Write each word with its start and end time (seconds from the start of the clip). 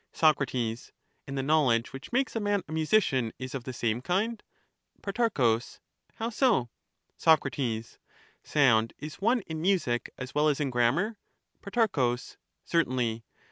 Soc, 0.11 0.41
And 0.47 1.37
the 1.37 1.43
knowledge 1.43 1.93
which 1.93 2.11
makes 2.11 2.35
a 2.35 2.39
man 2.39 2.63
a 2.67 2.71
musician 2.71 3.33
is 3.37 3.53
of 3.53 3.65
the 3.65 3.71
same 3.71 4.01
kind. 4.01 4.41
Pro, 5.03 5.59
How 6.15 6.29
so? 6.31 6.69
Soc. 7.17 7.43
Sound 8.43 8.93
is 8.97 9.21
one 9.21 9.41
in 9.41 9.61
music 9.61 10.09
as 10.17 10.33
well 10.33 10.47
as 10.49 10.59
in 10.59 10.71
grammar? 10.71 11.17
Pro, 11.61 12.15
Certainly. 12.65 13.25